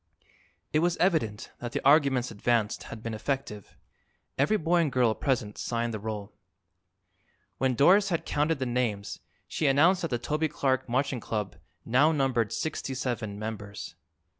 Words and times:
It 0.73 0.79
was 0.79 0.97
evident 0.97 1.51
that 1.59 1.73
the 1.73 1.85
arguments 1.85 2.31
advanced 2.31 2.85
had 2.89 3.03
been 3.03 3.13
effective. 3.13 3.77
Every 4.35 4.57
boy 4.57 4.77
and 4.81 4.91
girl 4.91 5.13
present 5.13 5.59
signed 5.59 5.93
the 5.93 5.99
roll. 5.99 6.33
When 7.59 7.75
Doris 7.75 8.09
had 8.09 8.25
counted 8.25 8.57
the 8.57 8.65
names 8.65 9.19
she 9.47 9.67
announced 9.67 10.01
that 10.01 10.07
the 10.09 10.17
Toby 10.17 10.47
Clark 10.47 10.89
Marching 10.89 11.19
Club 11.19 11.55
now 11.85 12.11
numbered 12.11 12.51
sixty 12.51 12.95
seven 12.95 13.37
members. 13.37 13.93